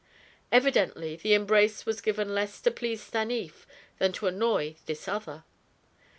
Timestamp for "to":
2.59-2.71, 4.13-4.25